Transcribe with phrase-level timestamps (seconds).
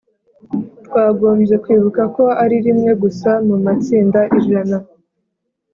[0.85, 4.77] twagombye kwibuka ko ari rimwe gusa mu ‘matsinda ijana’